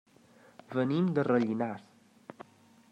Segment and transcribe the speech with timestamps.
[0.77, 2.45] Venim de Rellinars.